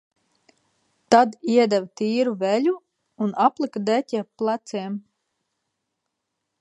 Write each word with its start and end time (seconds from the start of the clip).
Tad 1.15 1.35
iedeva 1.55 1.89
tīru 2.01 2.33
veļu 2.45 2.73
un 3.27 3.37
aplika 3.47 3.83
deķi 3.91 4.21
ap 4.23 4.31
pleciem. 4.43 4.97